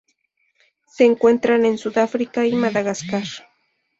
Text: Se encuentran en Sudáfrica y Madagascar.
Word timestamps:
Se 0.87 1.05
encuentran 1.05 1.63
en 1.63 1.77
Sudáfrica 1.77 2.47
y 2.47 2.53
Madagascar. 2.55 3.21